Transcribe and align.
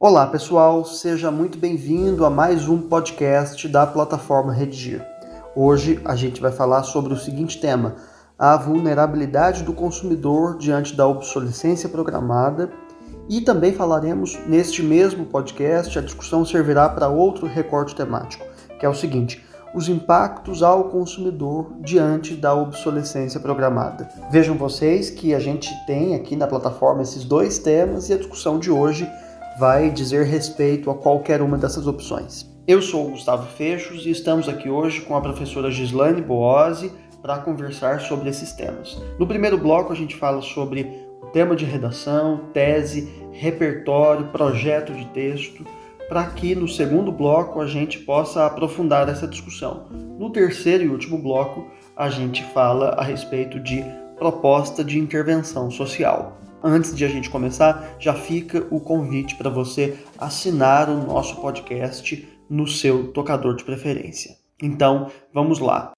Olá 0.00 0.28
pessoal, 0.28 0.84
seja 0.84 1.28
muito 1.28 1.58
bem-vindo 1.58 2.24
a 2.24 2.30
mais 2.30 2.68
um 2.68 2.80
podcast 2.82 3.66
da 3.66 3.84
plataforma 3.84 4.52
Redigir. 4.52 5.04
Hoje 5.56 6.00
a 6.04 6.14
gente 6.14 6.40
vai 6.40 6.52
falar 6.52 6.84
sobre 6.84 7.12
o 7.12 7.16
seguinte 7.16 7.60
tema: 7.60 7.96
a 8.38 8.56
vulnerabilidade 8.56 9.64
do 9.64 9.72
consumidor 9.72 10.56
diante 10.56 10.94
da 10.94 11.04
obsolescência 11.04 11.88
programada. 11.88 12.70
E 13.28 13.40
também 13.40 13.72
falaremos 13.72 14.38
neste 14.46 14.84
mesmo 14.84 15.26
podcast, 15.26 15.98
a 15.98 16.02
discussão 16.02 16.44
servirá 16.44 16.88
para 16.88 17.08
outro 17.08 17.48
recorte 17.48 17.96
temático, 17.96 18.46
que 18.78 18.86
é 18.86 18.88
o 18.88 18.94
seguinte: 18.94 19.44
os 19.74 19.88
impactos 19.88 20.62
ao 20.62 20.84
consumidor 20.90 21.72
diante 21.80 22.36
da 22.36 22.54
obsolescência 22.54 23.40
programada. 23.40 24.08
Vejam 24.30 24.56
vocês 24.56 25.10
que 25.10 25.34
a 25.34 25.40
gente 25.40 25.74
tem 25.88 26.14
aqui 26.14 26.36
na 26.36 26.46
plataforma 26.46 27.02
esses 27.02 27.24
dois 27.24 27.58
temas 27.58 28.08
e 28.08 28.12
a 28.12 28.16
discussão 28.16 28.60
de 28.60 28.70
hoje 28.70 29.10
vai 29.58 29.90
dizer 29.90 30.24
respeito 30.24 30.88
a 30.88 30.94
qualquer 30.94 31.42
uma 31.42 31.58
dessas 31.58 31.88
opções. 31.88 32.46
Eu 32.66 32.80
sou 32.80 33.08
o 33.08 33.10
Gustavo 33.10 33.44
Fechos 33.56 34.06
e 34.06 34.10
estamos 34.10 34.48
aqui 34.48 34.68
hoje 34.70 35.00
com 35.00 35.16
a 35.16 35.20
professora 35.20 35.68
Gislaine 35.68 36.22
Boose 36.22 36.92
para 37.20 37.38
conversar 37.38 38.00
sobre 38.00 38.28
esses 38.28 38.52
temas. 38.52 39.02
No 39.18 39.26
primeiro 39.26 39.58
bloco 39.58 39.92
a 39.92 39.96
gente 39.96 40.14
fala 40.14 40.40
sobre 40.42 40.88
o 41.20 41.26
tema 41.26 41.56
de 41.56 41.64
redação, 41.64 42.50
tese, 42.52 43.12
repertório, 43.32 44.28
projeto 44.28 44.92
de 44.92 45.06
texto, 45.06 45.66
para 46.08 46.24
que 46.26 46.54
no 46.54 46.68
segundo 46.68 47.10
bloco 47.10 47.60
a 47.60 47.66
gente 47.66 47.98
possa 47.98 48.46
aprofundar 48.46 49.08
essa 49.08 49.26
discussão. 49.26 49.86
No 50.18 50.30
terceiro 50.30 50.84
e 50.84 50.88
último 50.88 51.18
bloco 51.18 51.66
a 51.96 52.08
gente 52.08 52.44
fala 52.44 52.90
a 52.90 53.02
respeito 53.02 53.58
de 53.58 53.84
proposta 54.16 54.84
de 54.84 55.00
intervenção 55.00 55.68
social. 55.68 56.38
Antes 56.62 56.94
de 56.94 57.04
a 57.04 57.08
gente 57.08 57.30
começar, 57.30 57.96
já 58.00 58.12
fica 58.12 58.66
o 58.70 58.80
convite 58.80 59.36
para 59.36 59.48
você 59.48 59.96
assinar 60.18 60.90
o 60.90 61.06
nosso 61.06 61.40
podcast 61.40 62.28
no 62.50 62.66
seu 62.66 63.12
tocador 63.12 63.54
de 63.54 63.62
preferência. 63.62 64.36
Então, 64.60 65.08
vamos 65.32 65.60
lá. 65.60 65.92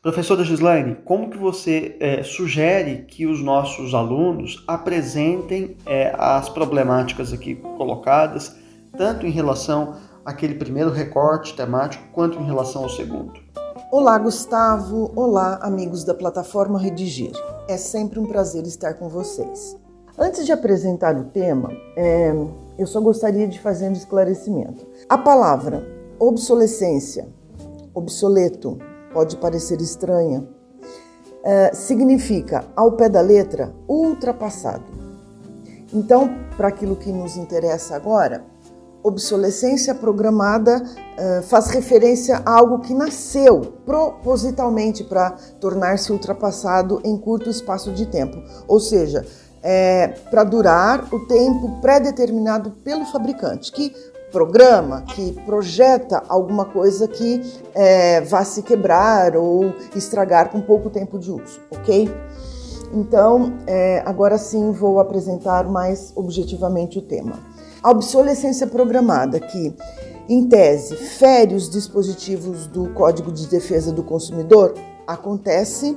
Professora 0.00 0.42
Gislaine, 0.42 0.96
como 1.04 1.28
que 1.28 1.36
você 1.36 1.94
é, 2.00 2.22
sugere 2.22 3.04
que 3.06 3.26
os 3.26 3.42
nossos 3.42 3.92
alunos 3.92 4.64
apresentem 4.66 5.76
é, 5.84 6.14
as 6.18 6.48
problemáticas 6.48 7.34
aqui 7.34 7.56
colocadas, 7.76 8.56
tanto 8.96 9.26
em 9.26 9.30
relação 9.30 9.96
àquele 10.24 10.54
primeiro 10.54 10.90
recorte 10.90 11.54
temático, 11.54 12.02
quanto 12.12 12.38
em 12.38 12.46
relação 12.46 12.82
ao 12.82 12.88
segundo? 12.88 13.34
Olá, 13.92 14.16
Gustavo. 14.16 15.12
Olá, 15.14 15.58
amigos 15.60 16.02
da 16.02 16.14
plataforma 16.14 16.78
Redigir. 16.78 17.32
É 17.70 17.76
sempre 17.76 18.18
um 18.18 18.26
prazer 18.26 18.66
estar 18.66 18.94
com 18.94 19.08
vocês. 19.08 19.76
Antes 20.18 20.44
de 20.44 20.50
apresentar 20.50 21.16
o 21.16 21.26
tema, 21.26 21.70
é, 21.94 22.32
eu 22.76 22.84
só 22.84 23.00
gostaria 23.00 23.46
de 23.46 23.60
fazer 23.60 23.88
um 23.88 23.92
esclarecimento. 23.92 24.84
A 25.08 25.16
palavra 25.16 25.86
obsolescência, 26.18 27.28
obsoleto, 27.94 28.76
pode 29.12 29.36
parecer 29.36 29.80
estranha, 29.80 30.44
é, 31.44 31.72
significa, 31.72 32.64
ao 32.74 32.96
pé 32.96 33.08
da 33.08 33.20
letra, 33.20 33.72
ultrapassado. 33.86 34.82
Então, 35.94 36.28
para 36.56 36.66
aquilo 36.66 36.96
que 36.96 37.12
nos 37.12 37.36
interessa 37.36 37.94
agora, 37.94 38.44
obsolescência 39.02 39.94
programada 39.94 40.82
uh, 40.82 41.42
faz 41.42 41.68
referência 41.68 42.42
a 42.44 42.58
algo 42.58 42.80
que 42.80 42.94
nasceu 42.94 43.60
propositalmente 43.84 45.04
para 45.04 45.30
tornar-se 45.60 46.12
ultrapassado 46.12 47.00
em 47.04 47.16
curto 47.16 47.48
espaço 47.48 47.92
de 47.92 48.06
tempo, 48.06 48.42
ou 48.68 48.78
seja, 48.78 49.24
é, 49.62 50.08
para 50.30 50.44
durar 50.44 51.06
o 51.12 51.26
tempo 51.26 51.80
pré-determinado 51.80 52.70
pelo 52.82 53.04
fabricante, 53.04 53.70
que 53.70 53.94
programa, 54.30 55.02
que 55.02 55.32
projeta 55.44 56.22
alguma 56.28 56.64
coisa 56.64 57.08
que 57.08 57.42
é, 57.74 58.20
vá 58.22 58.44
se 58.44 58.62
quebrar 58.62 59.36
ou 59.36 59.74
estragar 59.94 60.50
com 60.50 60.60
pouco 60.60 60.88
tempo 60.88 61.18
de 61.18 61.30
uso, 61.30 61.60
ok? 61.70 62.10
Então, 62.92 63.52
é, 63.66 64.02
agora 64.04 64.36
sim 64.38 64.72
vou 64.72 64.98
apresentar 64.98 65.68
mais 65.68 66.12
objetivamente 66.16 66.98
o 66.98 67.02
tema. 67.02 67.38
A 67.82 67.90
obsolescência 67.90 68.66
programada, 68.66 69.40
que, 69.40 69.74
em 70.28 70.46
tese, 70.46 70.94
fere 70.96 71.54
os 71.54 71.70
dispositivos 71.70 72.66
do 72.66 72.90
Código 72.90 73.32
de 73.32 73.46
Defesa 73.46 73.90
do 73.90 74.02
Consumidor, 74.02 74.74
acontece 75.06 75.96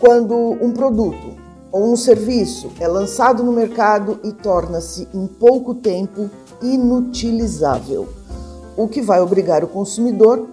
quando 0.00 0.34
um 0.34 0.72
produto 0.72 1.36
ou 1.70 1.92
um 1.92 1.96
serviço 1.96 2.72
é 2.80 2.88
lançado 2.88 3.44
no 3.44 3.52
mercado 3.52 4.18
e 4.24 4.32
torna-se 4.32 5.06
em 5.14 5.24
pouco 5.28 5.72
tempo 5.72 6.28
inutilizável, 6.60 8.08
o 8.76 8.88
que 8.88 9.00
vai 9.00 9.20
obrigar 9.20 9.62
o 9.62 9.68
consumidor, 9.68 10.48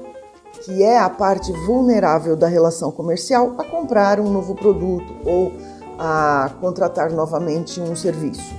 que 0.64 0.84
é 0.84 1.00
a 1.00 1.10
parte 1.10 1.52
vulnerável 1.66 2.36
da 2.36 2.48
relação 2.48 2.92
comercial, 2.92 3.56
a 3.58 3.64
comprar 3.64 4.20
um 4.20 4.30
novo 4.30 4.54
produto 4.54 5.12
ou 5.26 5.52
a 5.98 6.52
contratar 6.62 7.12
novamente 7.12 7.82
um 7.82 7.96
serviço. 7.96 8.54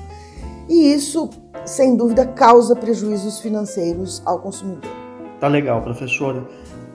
E 0.68 0.92
isso 0.92 1.30
sem 1.68 1.96
dúvida, 1.96 2.26
causa 2.26 2.74
prejuízos 2.74 3.38
financeiros 3.40 4.22
ao 4.24 4.38
consumidor. 4.38 4.90
Tá 5.40 5.46
legal, 5.46 5.82
professora. 5.82 6.42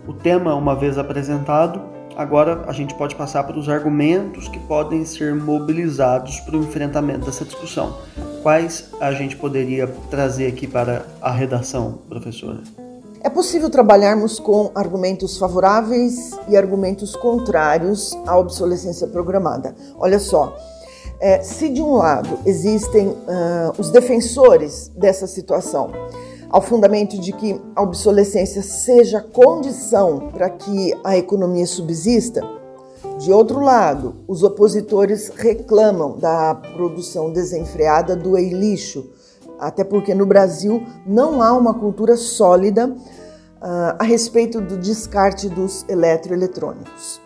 O 0.08 0.14
tema, 0.14 0.54
uma 0.56 0.76
vez 0.76 0.98
apresentado, 0.98 1.82
agora 2.18 2.66
a 2.68 2.74
gente 2.74 2.94
pode 2.96 3.16
passar 3.16 3.44
para 3.44 3.58
os 3.58 3.70
argumentos 3.70 4.48
que 4.50 4.60
podem 4.60 5.06
ser 5.06 5.34
mobilizados 5.34 6.40
para 6.42 6.58
o 6.58 6.60
enfrentamento 6.60 7.26
dessa 7.26 7.46
discussão. 7.46 7.98
Quais 8.42 8.90
a 9.00 9.14
gente 9.14 9.38
poderia 9.38 9.88
trazer 10.10 10.48
aqui 10.48 10.68
para 10.68 11.06
a 11.22 11.32
redação, 11.32 12.00
professora? 12.10 12.60
É 13.26 13.30
possível 13.30 13.70
trabalharmos 13.70 14.38
com 14.38 14.70
argumentos 14.76 15.38
favoráveis 15.38 16.38
e 16.50 16.58
argumentos 16.58 17.16
contrários 17.16 18.14
à 18.28 18.38
obsolescência 18.38 19.08
programada. 19.08 19.74
Olha 19.98 20.20
só, 20.20 20.54
é, 21.24 21.42
se 21.42 21.70
de 21.70 21.82
um 21.82 21.94
lado 21.94 22.38
existem 22.46 23.08
uh, 23.08 23.18
os 23.78 23.90
defensores 23.90 24.92
dessa 24.94 25.26
situação, 25.26 25.90
ao 26.50 26.62
fundamento 26.62 27.18
de 27.18 27.32
que 27.32 27.62
a 27.74 27.82
obsolescência 27.82 28.62
seja 28.62 29.22
condição 29.22 30.30
para 30.34 30.50
que 30.50 30.94
a 31.02 31.16
economia 31.16 31.66
subsista, 31.66 32.42
de 33.20 33.32
outro 33.32 33.62
lado, 33.62 34.16
os 34.28 34.44
opositores 34.44 35.30
reclamam 35.34 36.18
da 36.18 36.56
produção 36.56 37.32
desenfreada 37.32 38.18
do 38.18 38.38
e-lixo, 38.38 39.10
até 39.58 39.86
porque 39.86 40.14
no 40.14 40.26
Brasil 40.26 40.84
não 41.08 41.42
há 41.42 41.54
uma 41.54 41.74
cultura 41.74 42.18
sólida 42.18 42.88
uh, 42.90 43.96
a 43.98 44.04
respeito 44.04 44.60
do 44.60 44.78
descarte 44.78 45.48
dos 45.48 45.86
eletroeletrônicos. 45.88 47.22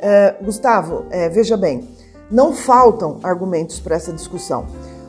Uh, 0.00 0.44
Gustavo, 0.44 1.04
uh, 1.04 1.30
veja 1.32 1.56
bem, 1.56 1.88
não 2.30 2.52
faltam 2.52 3.18
argumentos 3.22 3.80
para 3.80 3.96
essa 3.96 4.12
discussão. 4.12 4.66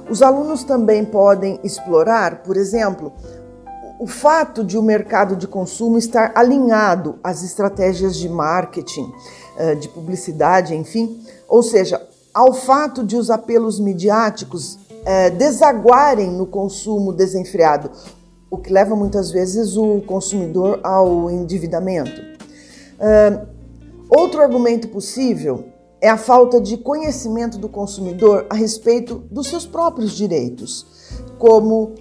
Os 0.10 0.22
alunos 0.22 0.64
também 0.64 1.04
podem 1.04 1.60
explorar, 1.64 2.44
por 2.44 2.56
exemplo, 2.56 3.12
o 4.00 4.08
fato 4.08 4.64
de 4.64 4.78
o 4.78 4.84
mercado 4.84 5.36
de 5.36 5.48
consumo 5.48 5.98
estar 5.98 6.32
alinhado 6.36 7.18
às 7.24 7.44
estratégias 7.44 8.16
de 8.16 8.30
marketing, 8.30 9.12
eh, 9.58 9.76
de 9.76 9.90
publicidade, 9.90 10.76
enfim, 10.76 11.20
ou 11.48 11.64
seja, 11.64 12.02
ao 12.34 12.54
fato 12.54 13.04
de 13.04 13.18
os 13.18 13.32
apelos 13.32 13.80
midiáticos 13.80 14.78
eh, 15.04 15.32
desaguarem 15.32 16.30
no 16.32 16.46
consumo 16.46 17.12
desenfreado, 17.12 17.90
o 18.50 18.58
que 18.58 18.72
leva 18.72 18.96
muitas 18.96 19.32
vezes 19.32 19.76
o 19.76 20.02
consumidor 20.02 20.80
ao 20.84 21.30
endividamento. 21.30 22.22
Outro 24.10 24.42
argumento 24.42 24.88
possível 24.88 25.66
é 26.00 26.10
a 26.10 26.18
falta 26.18 26.62
de 26.62 26.78
conhecimento 26.78 27.58
do 27.58 27.68
consumidor 27.68 28.46
a 28.50 28.56
respeito 28.56 29.16
dos 29.32 29.48
seus 29.48 29.66
próprios 29.66 30.12
direitos, 30.12 30.86
como 31.38 31.84
uh, 31.84 31.96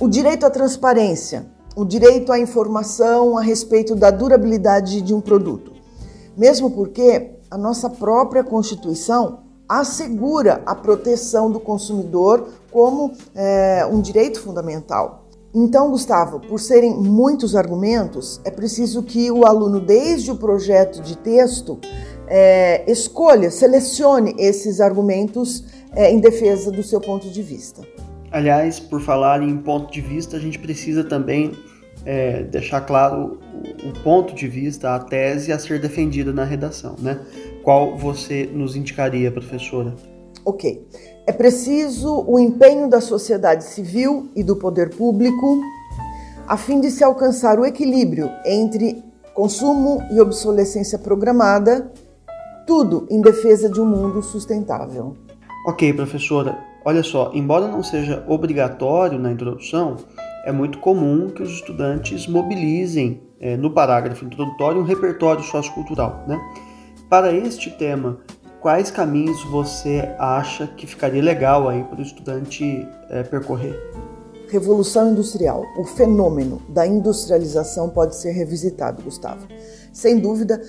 o 0.00 0.08
direito 0.08 0.44
à 0.44 0.50
transparência, 0.50 1.46
o 1.76 1.84
direito 1.84 2.32
à 2.32 2.38
informação 2.38 3.38
a 3.38 3.42
respeito 3.42 3.94
da 3.94 4.10
durabilidade 4.10 5.00
de 5.00 5.14
um 5.14 5.20
produto. 5.20 5.72
Mesmo 6.36 6.70
porque 6.70 7.30
a 7.50 7.56
nossa 7.56 7.88
própria 7.88 8.42
Constituição 8.42 9.40
assegura 9.68 10.62
a 10.66 10.74
proteção 10.74 11.50
do 11.50 11.60
consumidor 11.60 12.48
como 12.70 13.12
é, 13.34 13.86
um 13.90 14.00
direito 14.00 14.40
fundamental. 14.40 15.22
Então, 15.54 15.90
Gustavo, 15.90 16.40
por 16.40 16.58
serem 16.58 16.94
muitos 16.94 17.54
argumentos, 17.54 18.40
é 18.42 18.50
preciso 18.50 19.02
que 19.02 19.30
o 19.30 19.46
aluno, 19.46 19.80
desde 19.80 20.30
o 20.30 20.36
projeto 20.36 21.02
de 21.02 21.16
texto, 21.16 21.78
é, 22.34 22.90
escolha, 22.90 23.50
selecione 23.50 24.34
esses 24.38 24.80
argumentos 24.80 25.64
é, 25.94 26.10
em 26.10 26.18
defesa 26.18 26.72
do 26.72 26.82
seu 26.82 26.98
ponto 26.98 27.28
de 27.28 27.42
vista. 27.42 27.82
Aliás, 28.30 28.80
por 28.80 29.02
falar 29.02 29.42
em 29.42 29.58
ponto 29.58 29.92
de 29.92 30.00
vista, 30.00 30.38
a 30.38 30.40
gente 30.40 30.58
precisa 30.58 31.04
também 31.04 31.52
é, 32.06 32.42
deixar 32.44 32.80
claro 32.80 33.38
o, 33.84 33.90
o, 33.90 34.02
ponto 34.02 34.34
de 34.34 34.48
vista, 34.48 34.94
a 34.94 34.98
tese 34.98 35.52
a 35.52 35.58
ser 35.58 35.78
defendida 35.78 36.32
na 36.32 36.42
redação, 36.42 36.96
né? 36.98 37.20
Qual 37.62 37.98
você 37.98 38.48
nos 38.50 38.74
indicaria, 38.76 39.30
professora? 39.30 39.94
Ok. 40.42 40.88
É 41.26 41.32
preciso 41.32 42.24
o 42.26 42.38
empenho 42.38 42.88
da 42.88 43.02
sociedade 43.02 43.64
civil 43.64 44.30
e 44.34 44.42
do 44.42 44.56
poder 44.56 44.88
público 44.88 45.60
a 46.48 46.56
fim 46.56 46.80
de 46.80 46.90
se 46.90 47.04
alcançar 47.04 47.60
o 47.60 47.66
equilíbrio 47.66 48.30
entre 48.46 49.04
consumo 49.34 50.02
e 50.10 50.18
obsolescência 50.18 50.98
programada, 50.98 51.92
tudo 52.66 53.06
em 53.10 53.20
defesa 53.20 53.68
de 53.68 53.80
um 53.80 53.86
mundo 53.86 54.22
sustentável. 54.22 55.16
Ok, 55.66 55.92
professora. 55.92 56.58
Olha 56.84 57.02
só, 57.02 57.30
embora 57.32 57.68
não 57.68 57.82
seja 57.82 58.24
obrigatório 58.26 59.18
na 59.18 59.30
introdução, 59.30 59.96
é 60.44 60.50
muito 60.50 60.78
comum 60.78 61.28
que 61.28 61.42
os 61.42 61.50
estudantes 61.50 62.26
mobilizem 62.26 63.22
é, 63.40 63.56
no 63.56 63.70
parágrafo 63.70 64.24
introdutório 64.24 64.80
um 64.80 64.84
repertório 64.84 65.42
sociocultural. 65.44 66.24
Né? 66.26 66.40
Para 67.08 67.32
este 67.32 67.70
tema, 67.70 68.18
quais 68.60 68.90
caminhos 68.90 69.44
você 69.44 70.14
acha 70.18 70.66
que 70.66 70.86
ficaria 70.86 71.22
legal 71.22 71.68
aí 71.68 71.84
para 71.84 71.98
o 71.98 72.02
estudante 72.02 72.86
é, 73.10 73.22
percorrer? 73.22 73.78
Revolução 74.48 75.10
Industrial, 75.10 75.64
o 75.78 75.84
fenômeno 75.84 76.60
da 76.68 76.86
industrialização 76.86 77.88
pode 77.88 78.16
ser 78.16 78.32
revisitado, 78.32 79.02
Gustavo. 79.02 79.46
Sem 79.92 80.18
dúvida, 80.18 80.60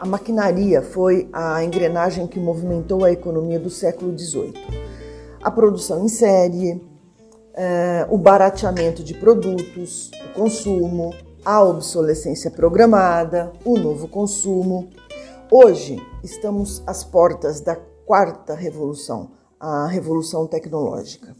a 0.00 0.06
maquinaria 0.06 0.80
foi 0.80 1.28
a 1.30 1.62
engrenagem 1.62 2.26
que 2.26 2.40
movimentou 2.40 3.04
a 3.04 3.12
economia 3.12 3.60
do 3.60 3.68
século 3.68 4.18
XVIII. 4.18 4.54
A 5.42 5.50
produção 5.50 6.02
em 6.02 6.08
série, 6.08 6.82
eh, 7.52 8.06
o 8.08 8.16
barateamento 8.16 9.04
de 9.04 9.12
produtos, 9.12 10.10
o 10.24 10.32
consumo, 10.32 11.14
a 11.44 11.62
obsolescência 11.62 12.50
programada, 12.50 13.52
o 13.62 13.76
novo 13.78 14.08
consumo. 14.08 14.88
Hoje 15.50 16.02
estamos 16.24 16.82
às 16.86 17.04
portas 17.04 17.60
da 17.60 17.76
quarta 18.06 18.54
revolução, 18.54 19.32
a 19.60 19.86
revolução 19.86 20.46
tecnológica. 20.46 21.36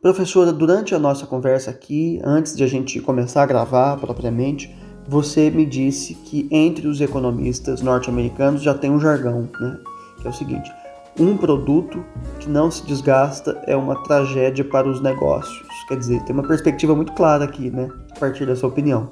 Professora, 0.00 0.52
durante 0.52 0.94
a 0.94 0.98
nossa 0.98 1.26
conversa 1.26 1.72
aqui, 1.72 2.20
antes 2.24 2.56
de 2.56 2.62
a 2.62 2.66
gente 2.68 3.00
começar 3.00 3.42
a 3.42 3.46
gravar 3.46 3.98
propriamente, 3.98 4.74
você 5.08 5.50
me 5.50 5.66
disse 5.66 6.14
que 6.14 6.48
entre 6.50 6.86
os 6.86 7.00
economistas 7.00 7.82
norte-americanos 7.82 8.62
já 8.62 8.74
tem 8.74 8.90
um 8.90 9.00
jargão, 9.00 9.48
né? 9.60 9.78
Que 10.20 10.26
é 10.26 10.30
o 10.30 10.34
seguinte: 10.34 10.70
um 11.18 11.36
produto 11.36 12.04
que 12.38 12.48
não 12.48 12.70
se 12.70 12.84
desgasta 12.86 13.62
é 13.66 13.76
uma 13.76 14.02
tragédia 14.04 14.64
para 14.64 14.88
os 14.88 15.00
negócios. 15.00 15.66
Quer 15.88 15.96
dizer, 15.96 16.22
tem 16.22 16.34
uma 16.34 16.46
perspectiva 16.46 16.94
muito 16.94 17.12
clara 17.12 17.44
aqui, 17.44 17.70
né? 17.70 17.88
A 18.14 18.18
partir 18.18 18.46
da 18.46 18.54
sua 18.54 18.68
opinião. 18.68 19.10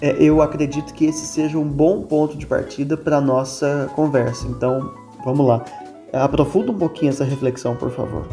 É, 0.00 0.16
eu 0.22 0.40
acredito 0.40 0.94
que 0.94 1.06
esse 1.06 1.26
seja 1.26 1.58
um 1.58 1.68
bom 1.68 2.02
ponto 2.02 2.36
de 2.36 2.46
partida 2.46 2.96
para 2.96 3.16
a 3.18 3.20
nossa 3.20 3.90
conversa. 3.94 4.46
Então, 4.46 4.92
vamos 5.24 5.46
lá. 5.46 5.64
Aprofunda 6.12 6.70
um 6.72 6.78
pouquinho 6.78 7.10
essa 7.10 7.24
reflexão, 7.24 7.76
por 7.76 7.90
favor. 7.90 8.26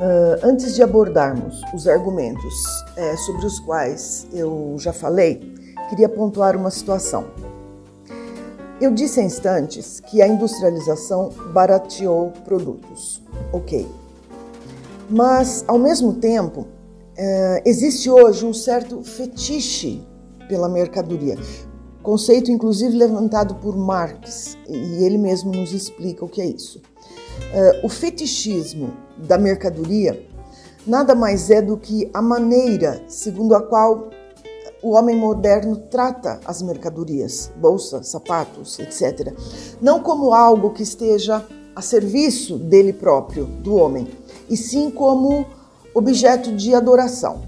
Uh, 0.00 0.38
antes 0.42 0.74
de 0.74 0.82
abordarmos 0.82 1.60
os 1.74 1.86
argumentos 1.86 2.54
é, 2.96 3.16
sobre 3.16 3.44
os 3.44 3.58
quais 3.60 4.26
eu 4.32 4.76
já 4.78 4.92
falei, 4.92 5.54
queria 5.90 6.08
pontuar 6.08 6.56
uma 6.56 6.70
situação. 6.70 7.26
Eu 8.80 8.92
disse 8.92 9.20
há 9.20 9.24
instantes 9.24 10.00
que 10.00 10.22
a 10.22 10.28
industrialização 10.28 11.30
barateou 11.52 12.30
produtos. 12.44 13.20
Ok. 13.52 13.86
Mas, 15.10 15.64
ao 15.66 15.78
mesmo 15.78 16.14
tempo, 16.14 16.66
é, 17.16 17.62
existe 17.66 18.08
hoje 18.08 18.46
um 18.46 18.54
certo 18.54 19.02
fetiche 19.02 20.02
pela 20.48 20.68
mercadoria. 20.68 21.36
Conceito, 22.02 22.50
inclusive, 22.50 22.96
levantado 22.96 23.56
por 23.56 23.76
Marx, 23.76 24.56
e 24.66 25.04
ele 25.04 25.18
mesmo 25.18 25.52
nos 25.52 25.72
explica 25.72 26.24
o 26.24 26.28
que 26.28 26.40
é 26.40 26.46
isso. 26.46 26.80
É, 27.52 27.80
o 27.84 27.88
fetichismo 27.88 28.94
da 29.18 29.36
mercadoria 29.36 30.24
nada 30.86 31.14
mais 31.14 31.50
é 31.50 31.60
do 31.60 31.76
que 31.76 32.08
a 32.14 32.22
maneira 32.22 33.02
segundo 33.06 33.54
a 33.54 33.60
qual 33.60 34.10
o 34.82 34.92
homem 34.92 35.16
moderno 35.16 35.76
trata 35.76 36.40
as 36.44 36.62
mercadorias, 36.62 37.50
bolsa, 37.56 38.02
sapatos, 38.02 38.78
etc., 38.78 39.32
não 39.80 40.00
como 40.00 40.32
algo 40.32 40.70
que 40.70 40.82
esteja 40.82 41.44
a 41.74 41.82
serviço 41.82 42.58
dele 42.58 42.92
próprio, 42.92 43.46
do 43.46 43.74
homem, 43.74 44.08
e 44.48 44.56
sim 44.56 44.90
como 44.90 45.46
objeto 45.94 46.54
de 46.54 46.74
adoração. 46.74 47.42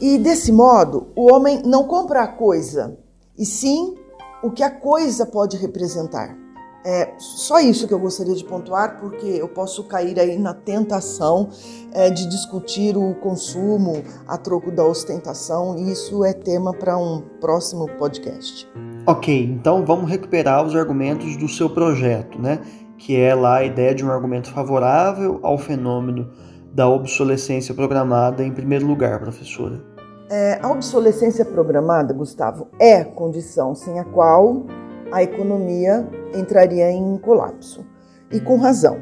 E 0.00 0.18
desse 0.18 0.50
modo, 0.50 1.08
o 1.14 1.32
homem 1.32 1.62
não 1.64 1.84
compra 1.84 2.22
a 2.22 2.28
coisa, 2.28 2.96
e 3.38 3.44
sim 3.44 3.96
o 4.42 4.50
que 4.50 4.62
a 4.62 4.70
coisa 4.70 5.26
pode 5.26 5.56
representar. 5.56 6.39
É 6.84 7.12
só 7.18 7.60
isso 7.60 7.86
que 7.86 7.92
eu 7.92 7.98
gostaria 7.98 8.34
de 8.34 8.44
pontuar, 8.44 8.98
porque 8.98 9.26
eu 9.26 9.48
posso 9.48 9.84
cair 9.84 10.18
aí 10.18 10.38
na 10.38 10.54
tentação 10.54 11.50
é, 11.92 12.08
de 12.08 12.26
discutir 12.26 12.96
o 12.96 13.14
consumo 13.16 14.02
a 14.26 14.38
troco 14.38 14.70
da 14.70 14.84
ostentação, 14.84 15.76
e 15.76 15.92
isso 15.92 16.24
é 16.24 16.32
tema 16.32 16.72
para 16.72 16.96
um 16.96 17.20
próximo 17.40 17.86
podcast. 17.98 18.66
Ok, 19.06 19.44
então 19.44 19.84
vamos 19.84 20.10
recuperar 20.10 20.64
os 20.64 20.74
argumentos 20.74 21.36
do 21.36 21.48
seu 21.48 21.68
projeto, 21.68 22.40
né? 22.40 22.60
Que 22.96 23.16
é 23.16 23.34
lá 23.34 23.56
a 23.56 23.64
ideia 23.64 23.94
de 23.94 24.04
um 24.04 24.10
argumento 24.10 24.50
favorável 24.50 25.38
ao 25.42 25.58
fenômeno 25.58 26.30
da 26.72 26.88
obsolescência 26.88 27.74
programada 27.74 28.44
em 28.44 28.52
primeiro 28.52 28.86
lugar, 28.86 29.18
professora. 29.20 29.82
É, 30.30 30.60
a 30.62 30.70
obsolescência 30.70 31.44
programada, 31.44 32.14
Gustavo, 32.14 32.68
é 32.78 33.02
condição 33.02 33.74
sem 33.74 33.98
a 33.98 34.04
qual 34.04 34.64
a 35.12 35.22
economia 35.22 36.08
entraria 36.34 36.90
em 36.90 37.16
colapso. 37.18 37.84
E 38.30 38.40
com 38.40 38.56
razão. 38.56 38.98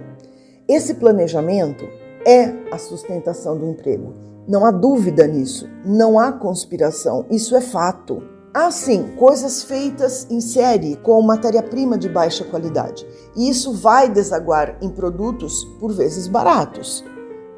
Esse 0.67 0.95
planejamento 0.95 1.85
é 2.27 2.53
a 2.73 2.79
sustentação 2.79 3.57
do 3.57 3.69
emprego. 3.69 4.15
Não 4.47 4.65
há 4.65 4.71
dúvida 4.71 5.27
nisso, 5.27 5.69
não 5.85 6.19
há 6.19 6.33
conspiração, 6.33 7.27
isso 7.31 7.55
é 7.55 7.61
fato. 7.61 8.23
Há 8.55 8.71
sim 8.71 9.15
coisas 9.19 9.63
feitas 9.63 10.27
em 10.31 10.41
série 10.41 10.97
com 10.97 11.21
matéria-prima 11.21 11.99
de 11.99 12.09
baixa 12.09 12.45
qualidade, 12.45 13.07
e 13.37 13.49
isso 13.49 13.75
vai 13.75 14.09
desaguar 14.09 14.79
em 14.81 14.89
produtos 14.89 15.65
por 15.79 15.93
vezes 15.93 16.27
baratos. 16.27 17.05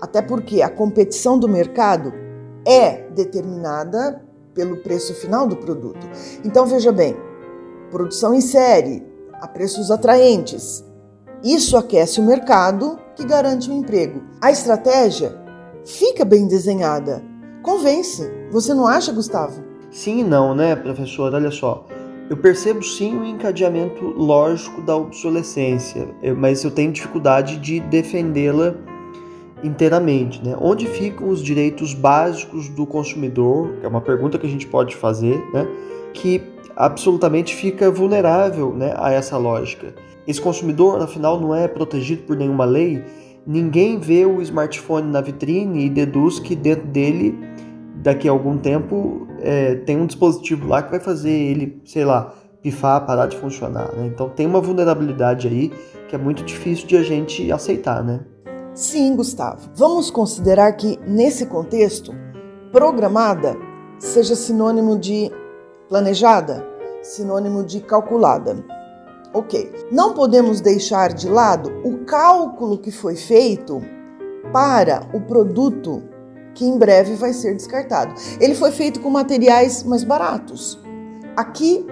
Até 0.01 0.21
porque 0.21 0.63
a 0.63 0.69
competição 0.69 1.39
do 1.39 1.49
mercado 1.49 2.13
é 2.67 3.09
determinada 3.11 4.25
pelo 4.53 4.79
preço 4.79 5.15
final 5.15 5.47
do 5.47 5.57
produto. 5.57 6.07
Então 6.45 6.67
veja 6.67 6.91
bem, 6.91 7.17
produção 7.91 8.35
em 8.35 8.41
série, 8.41 9.03
a 9.35 9.49
preços 9.49 9.91
atraentes. 9.91 10.85
Isso 11.43 11.77
aquece 11.77 12.21
o 12.21 12.25
mercado 12.25 12.99
que 13.17 13.25
garante 13.25 13.71
o 13.71 13.73
emprego. 13.73 14.23
A 14.41 14.51
estratégia 14.51 15.37
fica 15.85 16.25
bem 16.25 16.47
desenhada. 16.47 17.23
Convence. 17.63 18.31
Você 18.51 18.73
não 18.73 18.87
acha, 18.87 19.13
Gustavo? 19.13 19.63
Sim 19.91 20.21
e 20.21 20.25
não, 20.25 20.55
né, 20.55 20.77
professor? 20.77 21.35
Olha 21.35 21.51
só. 21.51 21.87
Eu 22.29 22.37
percebo 22.37 22.83
sim 22.83 23.19
o 23.19 23.25
encadeamento 23.25 24.05
lógico 24.05 24.81
da 24.83 24.97
obsolescência, 24.97 26.09
mas 26.37 26.63
eu 26.63 26.71
tenho 26.71 26.93
dificuldade 26.93 27.57
de 27.57 27.81
defendê-la 27.81 28.77
inteiramente. 29.65 30.41
Né? 30.45 30.57
Onde 30.61 30.87
ficam 30.87 31.29
os 31.29 31.43
direitos 31.43 31.93
básicos 31.93 32.69
do 32.69 32.87
consumidor? 32.87 33.75
É 33.83 33.89
uma 33.89 34.01
pergunta 34.01 34.39
que 34.39 34.47
a 34.47 34.51
gente 34.51 34.67
pode 34.67 34.95
fazer, 34.95 35.39
né? 35.53 35.67
que 36.13 36.41
absolutamente 36.81 37.55
fica 37.55 37.91
vulnerável 37.91 38.75
né, 38.75 38.95
a 38.97 39.13
essa 39.13 39.37
lógica. 39.37 39.95
Esse 40.27 40.41
consumidor, 40.41 41.01
afinal, 41.03 41.39
não 41.39 41.55
é 41.55 41.69
protegido 41.69 42.23
por 42.23 42.37
nenhuma 42.37 42.65
lei. 42.65 43.05
Ninguém 43.47 43.99
vê 43.99 44.25
o 44.25 44.41
smartphone 44.41 45.11
na 45.11 45.21
vitrine 45.21 45.85
e 45.85 45.91
deduz 45.91 46.39
que 46.39 46.57
dentro 46.57 46.87
dele, 46.87 47.39
daqui 47.97 48.27
a 48.27 48.33
algum 48.33 48.57
tempo, 48.57 49.27
é, 49.41 49.75
tem 49.75 49.99
um 49.99 50.07
dispositivo 50.07 50.69
lá 50.69 50.83
que 50.83 50.91
vai 50.91 51.01
fazer 51.01 51.31
ele, 51.31 51.83
sei 51.85 52.05
lá, 52.05 52.35
pifar, 52.63 53.05
parar 53.05 53.27
de 53.27 53.37
funcionar. 53.37 53.93
Né? 53.93 54.07
Então 54.07 54.31
tem 54.31 54.47
uma 54.47 54.61
vulnerabilidade 54.61 55.49
aí 55.49 55.71
que 56.09 56.15
é 56.15 56.19
muito 56.19 56.43
difícil 56.45 56.87
de 56.87 56.97
a 56.97 57.03
gente 57.03 57.53
aceitar, 57.53 58.03
né? 58.03 58.21
Sim, 58.75 59.15
Gustavo. 59.17 59.69
Vamos 59.75 60.11
considerar 60.11 60.73
que, 60.73 60.99
nesse 61.07 61.47
contexto, 61.47 62.15
programada 62.73 63.55
seja 63.99 64.35
sinônimo 64.35 64.99
de 64.99 65.31
planejada, 65.91 66.70
sinônimo 67.03 67.65
de 67.65 67.81
calculada. 67.81 68.65
Ok. 69.33 69.89
Não 69.93 70.13
podemos 70.13 70.61
deixar 70.61 71.13
de 71.13 71.29
lado 71.29 71.71
o 71.85 72.05
cálculo 72.05 72.79
que 72.79 72.91
foi 72.91 73.17
feito 73.17 73.81
para 74.53 75.09
o 75.13 75.21
produto 75.21 76.03
que 76.55 76.65
em 76.65 76.77
breve 76.77 77.15
vai 77.15 77.33
ser 77.33 77.55
descartado. 77.55 78.15
Ele 78.41 78.55
foi 78.55 78.73
feito 78.73 79.01
com 79.01 79.11
materiais 79.11 79.85
mais 79.85 80.03
baratos. 80.03 80.81
Aqui 81.37 81.87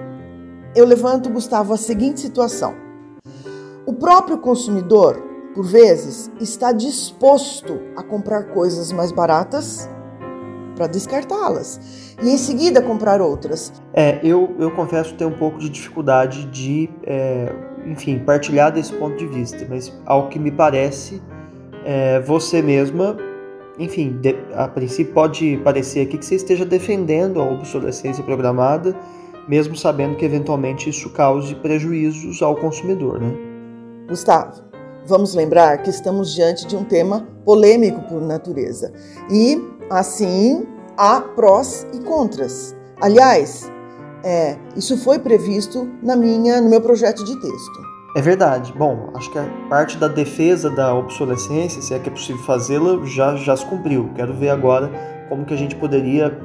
eu 0.74 0.84
levanto, 0.84 1.30
Gustavo, 1.30 1.72
a 1.72 1.76
seguinte 1.76 2.20
situação: 2.20 2.74
o 3.86 3.94
próprio 3.94 4.38
consumidor, 4.38 5.22
por 5.54 5.64
vezes, 5.64 6.30
está 6.40 6.72
disposto 6.72 7.80
a 7.96 8.02
comprar 8.02 8.52
coisas 8.52 8.92
mais 8.92 9.12
baratas 9.12 9.88
para 10.78 10.86
descartá-las 10.86 12.16
e 12.22 12.30
em 12.30 12.38
seguida 12.38 12.80
comprar 12.80 13.20
outras. 13.20 13.72
É, 13.92 14.20
eu, 14.22 14.54
eu 14.60 14.70
confesso 14.70 15.14
ter 15.14 15.24
um 15.24 15.32
pouco 15.32 15.58
de 15.58 15.68
dificuldade 15.68 16.46
de, 16.46 16.88
é, 17.04 17.52
enfim, 17.84 18.20
partilhar 18.20 18.72
desse 18.72 18.92
ponto 18.92 19.16
de 19.16 19.26
vista, 19.26 19.66
mas 19.68 19.92
ao 20.06 20.28
que 20.28 20.38
me 20.38 20.52
parece, 20.52 21.20
é, 21.84 22.20
você 22.20 22.62
mesma, 22.62 23.16
enfim, 23.76 24.18
de, 24.20 24.36
a 24.54 24.68
princípio 24.68 25.12
pode 25.12 25.56
parecer 25.64 26.02
aqui 26.02 26.16
que 26.16 26.24
você 26.24 26.36
esteja 26.36 26.64
defendendo 26.64 27.40
a 27.40 27.44
obsolescência 27.44 28.22
programada, 28.22 28.94
mesmo 29.48 29.74
sabendo 29.74 30.14
que 30.16 30.24
eventualmente 30.24 30.88
isso 30.88 31.10
cause 31.10 31.54
prejuízos 31.56 32.40
ao 32.40 32.54
consumidor, 32.54 33.20
né? 33.20 33.34
Gustavo, 34.06 34.62
vamos 35.06 35.34
lembrar 35.34 35.78
que 35.78 35.88
estamos 35.88 36.34
diante 36.34 36.66
de 36.66 36.76
um 36.76 36.84
tema 36.84 37.26
polêmico 37.44 38.02
por 38.02 38.20
natureza 38.20 38.92
e, 39.30 39.58
assim, 39.90 40.66
há 40.96 41.20
prós 41.20 41.86
e 41.92 42.00
contras. 42.00 42.74
Aliás, 43.00 43.70
é, 44.24 44.56
isso 44.76 44.96
foi 44.98 45.18
previsto 45.18 45.88
na 46.02 46.16
minha, 46.16 46.60
no 46.60 46.68
meu 46.68 46.80
projeto 46.80 47.24
de 47.24 47.40
texto. 47.40 47.88
É 48.16 48.20
verdade. 48.20 48.72
Bom, 48.76 49.10
acho 49.14 49.30
que 49.30 49.38
a 49.38 49.44
parte 49.68 49.96
da 49.96 50.08
defesa 50.08 50.70
da 50.70 50.94
obsolescência, 50.94 51.80
se 51.80 51.94
é 51.94 51.98
que 51.98 52.08
é 52.08 52.12
possível 52.12 52.42
fazê-la, 52.42 53.04
já, 53.04 53.36
já 53.36 53.56
se 53.56 53.64
cumpriu. 53.66 54.10
Quero 54.14 54.34
ver 54.34 54.50
agora 54.50 54.90
como 55.28 55.44
que 55.44 55.54
a 55.54 55.56
gente 55.56 55.76
poderia, 55.76 56.36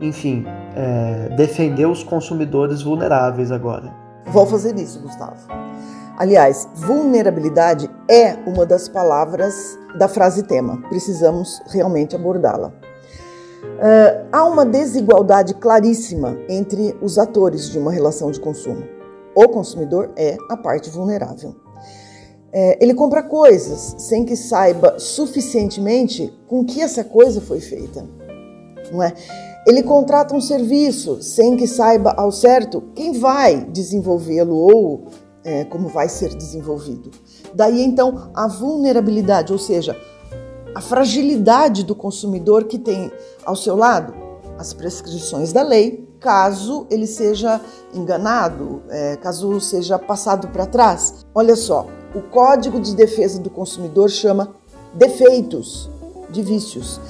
enfim, 0.00 0.44
é, 0.74 1.34
defender 1.36 1.86
os 1.86 2.02
consumidores 2.02 2.82
vulneráveis 2.82 3.52
agora. 3.52 3.94
Vou 4.26 4.46
fazer 4.46 4.74
isso, 4.76 4.98
Gustavo. 5.00 5.36
Aliás, 6.16 6.68
vulnerabilidade 6.74 7.90
é 8.08 8.34
uma 8.46 8.64
das 8.64 8.88
palavras 8.88 9.76
da 9.98 10.06
frase 10.06 10.44
tema. 10.44 10.80
Precisamos 10.88 11.60
realmente 11.66 12.14
abordá-la. 12.14 12.68
Uh, 12.68 14.28
há 14.30 14.44
uma 14.44 14.64
desigualdade 14.64 15.54
claríssima 15.54 16.36
entre 16.48 16.96
os 17.02 17.18
atores 17.18 17.68
de 17.68 17.78
uma 17.78 17.90
relação 17.90 18.30
de 18.30 18.38
consumo. 18.38 18.84
O 19.34 19.48
consumidor 19.48 20.12
é 20.14 20.36
a 20.48 20.56
parte 20.56 20.88
vulnerável. 20.88 21.56
É, 22.52 22.78
ele 22.80 22.94
compra 22.94 23.20
coisas 23.20 23.96
sem 23.98 24.24
que 24.24 24.36
saiba 24.36 24.96
suficientemente 25.00 26.32
com 26.46 26.64
que 26.64 26.80
essa 26.80 27.02
coisa 27.02 27.40
foi 27.40 27.58
feita. 27.58 28.06
Não 28.92 29.02
é? 29.02 29.12
Ele 29.66 29.82
contrata 29.82 30.36
um 30.36 30.40
serviço 30.40 31.20
sem 31.20 31.56
que 31.56 31.66
saiba 31.66 32.12
ao 32.16 32.30
certo 32.30 32.84
quem 32.94 33.18
vai 33.18 33.64
desenvolvê-lo 33.64 34.54
ou 34.54 35.08
é, 35.44 35.64
como 35.64 35.88
vai 35.88 36.08
ser 36.08 36.34
desenvolvido. 36.34 37.10
Daí 37.52 37.82
então 37.82 38.30
a 38.34 38.46
vulnerabilidade, 38.48 39.52
ou 39.52 39.58
seja, 39.58 39.96
a 40.74 40.80
fragilidade 40.80 41.84
do 41.84 41.94
consumidor 41.94 42.64
que 42.64 42.78
tem 42.78 43.12
ao 43.44 43.54
seu 43.54 43.76
lado 43.76 44.24
as 44.58 44.72
prescrições 44.72 45.52
da 45.52 45.62
lei, 45.62 46.08
caso 46.20 46.86
ele 46.90 47.06
seja 47.06 47.60
enganado, 47.92 48.82
é, 48.88 49.16
caso 49.16 49.60
seja 49.60 49.98
passado 49.98 50.48
para 50.48 50.64
trás. 50.64 51.26
Olha 51.34 51.56
só, 51.56 51.86
o 52.14 52.20
Código 52.22 52.80
de 52.80 52.94
Defesa 52.94 53.38
do 53.40 53.50
Consumidor 53.50 54.08
chama 54.08 54.54
defeitos 54.94 55.90
de 56.30 56.42
vícios. 56.42 57.00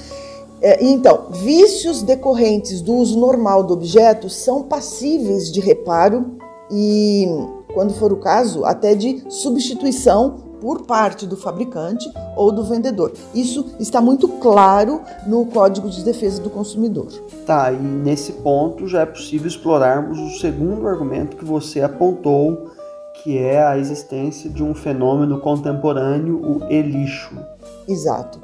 É, 0.60 0.82
então, 0.82 1.26
vícios 1.30 2.02
decorrentes 2.02 2.80
do 2.80 2.94
uso 2.94 3.18
normal 3.18 3.62
do 3.62 3.74
objeto 3.74 4.30
são 4.30 4.62
passíveis 4.62 5.52
de 5.52 5.60
reparo 5.60 6.38
e, 6.70 7.28
quando 7.74 7.92
for 7.92 8.12
o 8.12 8.16
caso, 8.16 8.64
até 8.64 8.94
de 8.94 9.22
substituição 9.28 10.54
por 10.64 10.86
parte 10.86 11.26
do 11.26 11.36
fabricante 11.36 12.10
ou 12.34 12.50
do 12.50 12.64
vendedor. 12.64 13.12
Isso 13.34 13.74
está 13.78 14.00
muito 14.00 14.26
claro 14.28 15.02
no 15.26 15.44
Código 15.44 15.90
de 15.90 16.02
Defesa 16.02 16.40
do 16.40 16.48
Consumidor. 16.48 17.08
Tá, 17.44 17.70
e 17.70 17.76
nesse 17.76 18.32
ponto 18.32 18.88
já 18.88 19.02
é 19.02 19.06
possível 19.06 19.46
explorarmos 19.46 20.18
o 20.18 20.38
segundo 20.40 20.88
argumento 20.88 21.36
que 21.36 21.44
você 21.44 21.82
apontou, 21.82 22.70
que 23.22 23.36
é 23.36 23.62
a 23.62 23.76
existência 23.76 24.48
de 24.48 24.62
um 24.62 24.74
fenômeno 24.74 25.38
contemporâneo, 25.38 26.40
o 26.40 26.72
e-lixo. 26.72 27.36
Exato. 27.86 28.40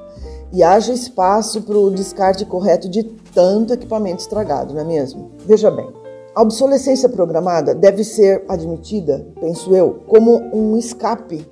E 0.52 0.62
haja 0.62 0.92
espaço 0.92 1.62
para 1.62 1.78
o 1.78 1.90
descarte 1.90 2.44
correto 2.44 2.88
de 2.88 3.04
tanto 3.32 3.72
equipamento 3.72 4.20
estragado, 4.20 4.74
não 4.74 4.80
é 4.80 4.84
mesmo? 4.84 5.30
Veja 5.46 5.70
bem, 5.70 5.88
a 6.34 6.42
obsolescência 6.42 7.08
programada 7.08 7.74
deve 7.74 8.04
ser 8.04 8.44
admitida, 8.48 9.26
penso 9.40 9.74
eu, 9.74 10.02
como 10.06 10.36
um 10.54 10.76
escape 10.76 11.46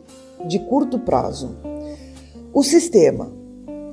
de 0.47 0.59
curto 0.61 0.99
prazo. 1.01 1.57
O 2.53 2.63
sistema 2.63 3.31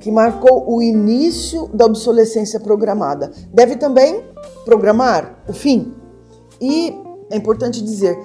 que 0.00 0.10
marcou 0.10 0.72
o 0.72 0.80
início 0.80 1.68
da 1.74 1.84
obsolescência 1.84 2.60
programada 2.60 3.32
deve 3.52 3.76
também 3.76 4.22
programar 4.64 5.42
o 5.48 5.52
fim. 5.52 5.92
E 6.60 6.94
é 7.30 7.36
importante 7.36 7.82
dizer, 7.82 8.16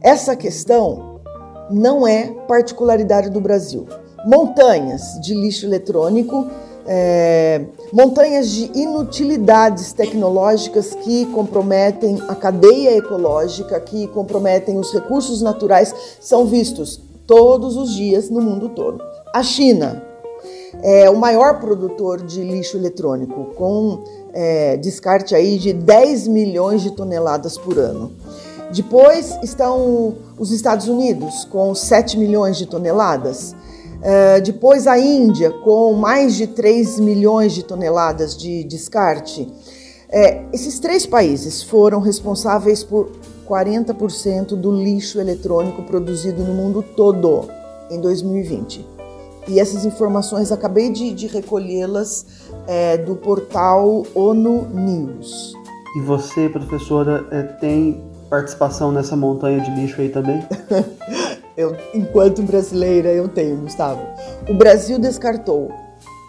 essa 0.00 0.36
questão 0.36 1.20
não 1.68 2.06
é 2.06 2.28
particularidade 2.46 3.30
do 3.30 3.40
Brasil. 3.40 3.86
Montanhas 4.24 5.20
de 5.20 5.34
lixo 5.34 5.66
eletrônico, 5.66 6.46
é, 6.86 7.64
montanhas 7.92 8.50
de 8.50 8.70
inutilidades 8.78 9.92
tecnológicas 9.92 10.94
que 10.94 11.26
comprometem 11.26 12.22
a 12.28 12.34
cadeia 12.34 12.96
ecológica, 12.96 13.78
que 13.80 14.06
comprometem 14.08 14.78
os 14.78 14.92
recursos 14.92 15.42
naturais, 15.42 15.94
são 16.20 16.46
vistos 16.46 17.00
todos 17.26 17.76
os 17.76 17.94
dias 17.94 18.30
no 18.30 18.40
mundo 18.40 18.68
todo. 18.68 19.02
A 19.32 19.42
China 19.42 20.02
é 20.82 21.10
o 21.10 21.16
maior 21.16 21.58
produtor 21.58 22.22
de 22.22 22.42
lixo 22.42 22.76
eletrônico, 22.76 23.46
com 23.56 24.04
é, 24.32 24.76
descarte 24.76 25.34
aí 25.34 25.58
de 25.58 25.72
10 25.72 26.28
milhões 26.28 26.82
de 26.82 26.90
toneladas 26.90 27.56
por 27.58 27.78
ano. 27.78 28.12
Depois 28.72 29.38
estão 29.42 30.16
os 30.38 30.50
Estados 30.50 30.88
Unidos, 30.88 31.44
com 31.44 31.74
7 31.74 32.18
milhões 32.18 32.56
de 32.56 32.66
toneladas. 32.66 33.54
É, 34.02 34.40
depois 34.40 34.86
a 34.86 34.98
Índia, 34.98 35.50
com 35.50 35.92
mais 35.94 36.34
de 36.34 36.46
3 36.46 37.00
milhões 37.00 37.52
de 37.54 37.62
toneladas 37.62 38.36
de 38.36 38.64
descarte. 38.64 39.52
É, 40.08 40.44
esses 40.52 40.78
três 40.78 41.04
países 41.04 41.62
foram 41.62 42.00
responsáveis 42.00 42.84
por 42.84 43.10
40% 43.48 44.56
do 44.56 44.72
lixo 44.72 45.20
eletrônico 45.20 45.82
produzido 45.82 46.42
no 46.42 46.54
mundo 46.54 46.82
todo 46.82 47.48
em 47.90 48.00
2020. 48.00 48.86
E 49.48 49.60
essas 49.60 49.84
informações 49.84 50.50
acabei 50.50 50.90
de, 50.90 51.12
de 51.12 51.28
recolhê-las 51.28 52.26
é, 52.66 52.96
do 52.96 53.14
portal 53.14 54.04
ONU 54.14 54.68
News. 54.72 55.54
E 55.96 56.00
você, 56.00 56.48
professora, 56.48 57.24
é, 57.30 57.42
tem 57.42 58.04
participação 58.28 58.90
nessa 58.90 59.16
montanha 59.16 59.60
de 59.60 59.70
lixo 59.80 60.00
aí 60.00 60.08
também? 60.08 60.42
eu, 61.56 61.74
enquanto 61.94 62.42
brasileira, 62.42 63.08
eu 63.12 63.28
tenho, 63.28 63.56
Gustavo. 63.56 64.02
O 64.48 64.54
Brasil 64.54 64.98
descartou 64.98 65.70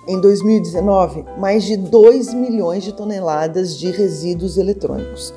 em 0.08 0.20
2019 0.22 1.26
mais 1.38 1.64
de 1.64 1.76
2 1.76 2.34
milhões 2.34 2.84
de 2.84 2.94
toneladas 2.94 3.78
de 3.78 3.92
resíduos 3.92 4.58
eletrônicos. 4.58 5.34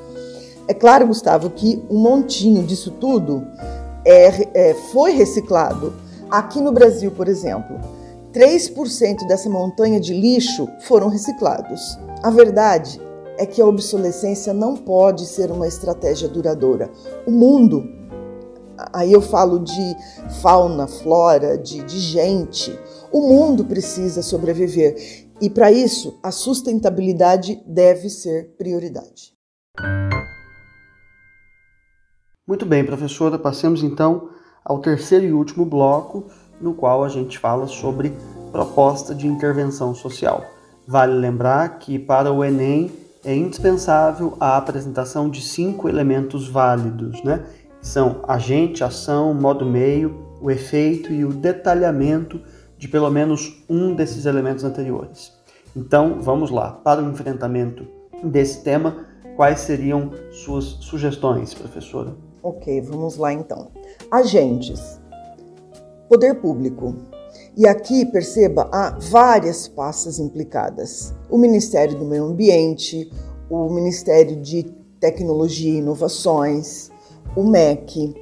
É 0.67 0.73
claro, 0.73 1.07
Gustavo, 1.07 1.49
que 1.49 1.83
um 1.89 1.97
montinho 1.97 2.63
disso 2.63 2.91
tudo 2.91 3.45
é, 4.05 4.69
é, 4.69 4.73
foi 4.93 5.11
reciclado. 5.11 5.93
Aqui 6.29 6.61
no 6.61 6.71
Brasil, 6.71 7.11
por 7.11 7.27
exemplo, 7.27 7.77
3% 8.33 9.27
dessa 9.27 9.49
montanha 9.49 9.99
de 9.99 10.13
lixo 10.13 10.69
foram 10.81 11.09
reciclados. 11.09 11.99
A 12.23 12.29
verdade 12.29 13.01
é 13.37 13.45
que 13.45 13.61
a 13.61 13.65
obsolescência 13.65 14.53
não 14.53 14.77
pode 14.77 15.25
ser 15.25 15.51
uma 15.51 15.67
estratégia 15.67 16.29
duradoura. 16.29 16.89
O 17.27 17.31
mundo, 17.31 17.83
aí 18.93 19.11
eu 19.11 19.21
falo 19.21 19.59
de 19.59 19.95
fauna, 20.41 20.87
flora, 20.87 21.57
de, 21.57 21.83
de 21.83 21.99
gente, 21.99 22.77
o 23.11 23.21
mundo 23.21 23.65
precisa 23.65 24.21
sobreviver 24.21 25.27
e 25.41 25.49
para 25.49 25.71
isso 25.71 26.19
a 26.23 26.31
sustentabilidade 26.31 27.61
deve 27.65 28.09
ser 28.09 28.55
prioridade. 28.57 29.33
Muito 32.47 32.65
bem, 32.65 32.85
professora, 32.85 33.39
passemos 33.39 33.83
então 33.83 34.29
ao 34.63 34.79
terceiro 34.79 35.25
e 35.25 35.33
último 35.33 35.65
bloco, 35.65 36.25
no 36.59 36.73
qual 36.73 37.03
a 37.03 37.09
gente 37.09 37.39
fala 37.39 37.67
sobre 37.67 38.13
proposta 38.51 39.15
de 39.15 39.25
intervenção 39.25 39.95
social. 39.95 40.45
Vale 40.87 41.13
lembrar 41.13 41.79
que 41.79 41.97
para 41.97 42.31
o 42.31 42.43
Enem 42.43 42.91
é 43.23 43.35
indispensável 43.35 44.35
a 44.39 44.57
apresentação 44.57 45.29
de 45.29 45.41
cinco 45.41 45.87
elementos 45.87 46.47
válidos, 46.47 47.23
né? 47.23 47.45
São 47.81 48.21
agente, 48.27 48.83
ação, 48.83 49.33
modo 49.33 49.65
meio, 49.65 50.25
o 50.41 50.51
efeito 50.51 51.11
e 51.11 51.25
o 51.25 51.33
detalhamento 51.33 52.39
de 52.77 52.87
pelo 52.87 53.09
menos 53.09 53.63
um 53.69 53.93
desses 53.95 54.25
elementos 54.25 54.63
anteriores. 54.63 55.31
Então, 55.75 56.19
vamos 56.21 56.49
lá. 56.49 56.71
Para 56.71 57.01
o 57.01 57.09
enfrentamento 57.09 57.87
desse 58.23 58.63
tema, 58.63 59.05
quais 59.35 59.61
seriam 59.61 60.11
suas 60.31 60.65
sugestões, 60.65 61.53
professora? 61.53 62.15
Ok, 62.43 62.81
vamos 62.81 63.17
lá 63.17 63.31
então. 63.31 63.71
Agentes. 64.11 64.99
Poder 66.09 66.35
público. 66.35 66.95
E 67.55 67.67
aqui, 67.67 68.05
perceba, 68.05 68.69
há 68.71 68.97
várias 68.99 69.67
pastas 69.67 70.19
implicadas: 70.19 71.13
o 71.29 71.37
Ministério 71.37 71.97
do 71.97 72.05
Meio 72.05 72.25
Ambiente, 72.25 73.11
o 73.49 73.69
Ministério 73.69 74.41
de 74.41 74.63
Tecnologia 74.99 75.71
e 75.71 75.77
Inovações, 75.77 76.91
o 77.35 77.43
MEC. 77.43 78.13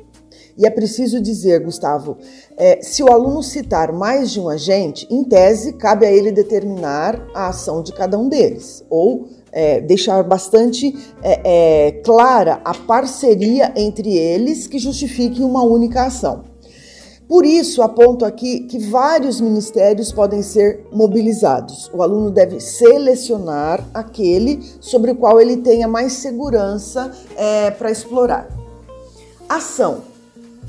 E 0.58 0.66
é 0.66 0.70
preciso 0.70 1.22
dizer, 1.22 1.64
Gustavo, 1.64 2.18
é, 2.58 2.82
se 2.82 3.02
o 3.02 3.10
aluno 3.10 3.42
citar 3.42 3.94
mais 3.94 4.30
de 4.30 4.42
um 4.42 4.50
agente, 4.50 5.08
em 5.10 5.24
tese, 5.24 5.72
cabe 5.72 6.06
a 6.06 6.12
ele 6.12 6.34
determinar 6.34 7.26
a 7.34 7.48
ação 7.48 7.82
de 7.82 7.94
cada 7.94 8.18
um 8.18 8.28
deles, 8.28 8.84
ou 8.90 9.28
é, 9.54 9.80
deixar 9.80 10.22
bastante 10.24 10.94
é, 11.24 11.88
é 11.88 11.92
clara 12.04 12.60
a 12.66 12.74
parceria 12.74 13.72
entre 13.76 14.18
eles 14.18 14.68
que 14.68 14.78
justifique 14.78 15.42
uma 15.42 15.64
única 15.64 16.04
ação. 16.04 16.44
Por 17.26 17.46
isso, 17.46 17.82
aponto 17.82 18.26
aqui 18.26 18.62
que 18.62 18.80
vários 18.80 19.40
ministérios 19.40 20.12
podem 20.12 20.42
ser 20.42 20.84
mobilizados. 20.92 21.90
O 21.94 22.02
aluno 22.02 22.32
deve 22.32 22.60
selecionar 22.60 23.88
aquele 23.94 24.60
sobre 24.82 25.12
o 25.12 25.16
qual 25.16 25.40
ele 25.40 25.58
tenha 25.58 25.88
mais 25.88 26.14
segurança 26.14 27.12
é, 27.38 27.72
para 27.72 27.92
explorar. 27.92 28.59
Ação: 29.50 30.04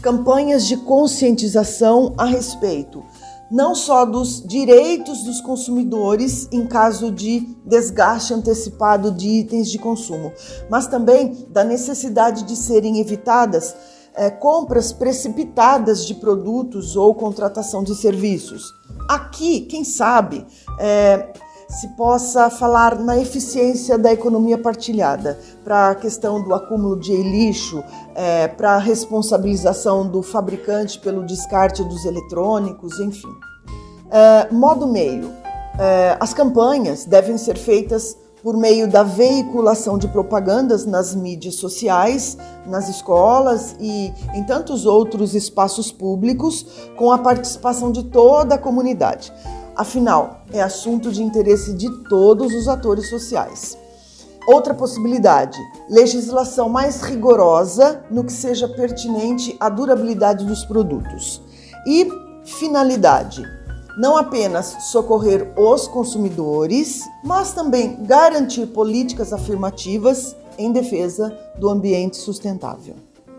campanhas 0.02 0.66
de 0.66 0.78
conscientização 0.78 2.14
a 2.16 2.24
respeito 2.24 3.04
não 3.50 3.74
só 3.74 4.04
dos 4.04 4.40
direitos 4.46 5.24
dos 5.24 5.40
consumidores 5.40 6.48
em 6.52 6.66
caso 6.66 7.10
de 7.10 7.40
desgaste 7.66 8.32
antecipado 8.32 9.10
de 9.10 9.28
itens 9.28 9.68
de 9.68 9.76
consumo, 9.78 10.32
mas 10.70 10.86
também 10.86 11.46
da 11.50 11.64
necessidade 11.64 12.44
de 12.44 12.54
serem 12.54 13.00
evitadas 13.00 13.74
é, 14.14 14.30
compras 14.30 14.92
precipitadas 14.92 16.06
de 16.06 16.14
produtos 16.14 16.94
ou 16.96 17.14
contratação 17.14 17.82
de 17.82 17.94
serviços. 17.94 18.72
Aqui, 19.08 19.62
quem 19.62 19.82
sabe, 19.84 20.46
é, 20.78 21.32
se 21.70 21.86
possa 21.90 22.50
falar 22.50 22.98
na 22.98 23.16
eficiência 23.16 23.96
da 23.96 24.12
economia 24.12 24.58
partilhada, 24.58 25.38
para 25.62 25.90
a 25.90 25.94
questão 25.94 26.42
do 26.42 26.52
acúmulo 26.52 26.98
de 26.98 27.16
lixo, 27.16 27.82
é, 28.14 28.48
para 28.48 28.72
a 28.72 28.78
responsabilização 28.78 30.06
do 30.08 30.20
fabricante 30.20 30.98
pelo 30.98 31.24
descarte 31.24 31.84
dos 31.84 32.04
eletrônicos, 32.04 32.98
enfim. 32.98 33.32
É, 34.10 34.52
modo 34.52 34.84
meio: 34.88 35.30
é, 35.78 36.16
as 36.18 36.34
campanhas 36.34 37.04
devem 37.04 37.38
ser 37.38 37.56
feitas 37.56 38.16
por 38.42 38.56
meio 38.56 38.88
da 38.88 39.02
veiculação 39.02 39.96
de 39.98 40.08
propagandas 40.08 40.84
nas 40.86 41.14
mídias 41.14 41.56
sociais, 41.56 42.36
nas 42.66 42.88
escolas 42.88 43.76
e 43.78 44.12
em 44.34 44.42
tantos 44.42 44.86
outros 44.86 45.34
espaços 45.34 45.92
públicos, 45.92 46.66
com 46.96 47.12
a 47.12 47.18
participação 47.18 47.92
de 47.92 48.04
toda 48.04 48.56
a 48.56 48.58
comunidade. 48.58 49.32
Afinal, 49.80 50.42
é 50.52 50.60
assunto 50.60 51.10
de 51.10 51.22
interesse 51.22 51.72
de 51.72 51.88
todos 52.04 52.52
os 52.52 52.68
atores 52.68 53.08
sociais. 53.08 53.78
Outra 54.46 54.74
possibilidade: 54.74 55.58
legislação 55.88 56.68
mais 56.68 57.00
rigorosa 57.00 58.04
no 58.10 58.22
que 58.22 58.32
seja 58.34 58.68
pertinente 58.68 59.56
à 59.58 59.70
durabilidade 59.70 60.44
dos 60.44 60.66
produtos. 60.66 61.40
E 61.86 62.06
finalidade: 62.44 63.42
não 63.96 64.18
apenas 64.18 64.66
socorrer 64.90 65.50
os 65.58 65.88
consumidores, 65.88 67.08
mas 67.24 67.54
também 67.54 68.04
garantir 68.04 68.66
políticas 68.66 69.32
afirmativas 69.32 70.36
em 70.58 70.72
defesa 70.72 71.34
do 71.58 71.70
ambiente 71.70 72.18
sustentável. 72.18 72.96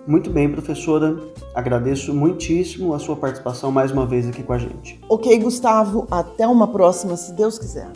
Muito 0.07 0.31
bem, 0.31 0.51
professora. 0.51 1.15
Agradeço 1.53 2.13
muitíssimo 2.13 2.93
a 2.93 2.99
sua 2.99 3.15
participação 3.15 3.71
mais 3.71 3.91
uma 3.91 4.05
vez 4.05 4.27
aqui 4.27 4.41
com 4.41 4.53
a 4.53 4.57
gente. 4.57 4.99
Ok, 5.07 5.37
Gustavo. 5.39 6.07
Até 6.09 6.47
uma 6.47 6.67
próxima, 6.67 7.15
se 7.15 7.33
Deus 7.33 7.59
quiser. 7.59 7.87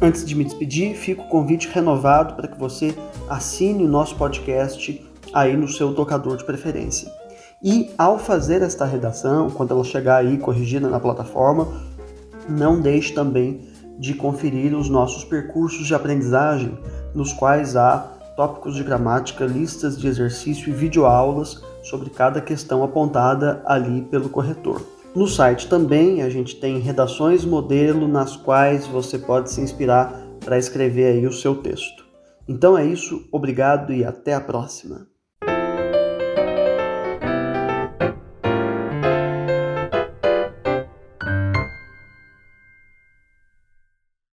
Antes 0.00 0.24
de 0.24 0.34
me 0.34 0.44
despedir, 0.44 0.94
fica 0.94 1.22
o 1.22 1.28
convite 1.28 1.68
renovado 1.68 2.34
para 2.34 2.46
que 2.46 2.58
você 2.58 2.94
assine 3.28 3.84
o 3.84 3.88
nosso 3.88 4.16
podcast 4.16 5.04
aí 5.32 5.56
no 5.56 5.66
seu 5.66 5.92
tocador 5.92 6.36
de 6.36 6.44
preferência. 6.44 7.10
E 7.62 7.90
ao 7.98 8.18
fazer 8.18 8.62
esta 8.62 8.84
redação, 8.84 9.50
quando 9.50 9.72
ela 9.72 9.82
chegar 9.82 10.16
aí 10.16 10.38
corrigida 10.38 10.88
na 10.88 11.00
plataforma, 11.00 11.66
não 12.48 12.80
deixe 12.80 13.12
também 13.12 13.60
de 13.98 14.14
conferir 14.14 14.76
os 14.76 14.88
nossos 14.88 15.24
percursos 15.24 15.86
de 15.86 15.94
aprendizagem, 15.94 16.78
nos 17.14 17.32
quais 17.32 17.74
há 17.74 18.13
tópicos 18.36 18.74
de 18.74 18.82
gramática, 18.82 19.44
listas 19.44 19.98
de 19.98 20.06
exercício 20.06 20.68
e 20.68 20.72
videoaulas 20.72 21.62
sobre 21.82 22.10
cada 22.10 22.40
questão 22.40 22.82
apontada 22.82 23.62
ali 23.64 24.02
pelo 24.02 24.28
corretor. 24.28 24.82
No 25.14 25.28
site 25.28 25.68
também 25.68 26.22
a 26.22 26.28
gente 26.28 26.56
tem 26.56 26.78
redações 26.78 27.44
modelo 27.44 28.08
nas 28.08 28.36
quais 28.36 28.86
você 28.86 29.18
pode 29.18 29.50
se 29.50 29.60
inspirar 29.60 30.20
para 30.44 30.58
escrever 30.58 31.12
aí 31.12 31.26
o 31.26 31.32
seu 31.32 31.54
texto. 31.54 32.04
Então 32.48 32.76
é 32.76 32.84
isso, 32.84 33.26
obrigado 33.30 33.92
e 33.92 34.04
até 34.04 34.34
a 34.34 34.40
próxima. 34.40 35.13